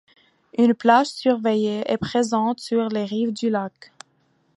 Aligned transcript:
Une 0.57 0.73
plage 0.73 1.09
surveillée 1.11 1.83
est 1.85 1.97
présente 1.99 2.59
sur 2.59 2.89
les 2.89 3.05
rives 3.05 3.33
du 3.33 3.51
lac. 3.51 3.91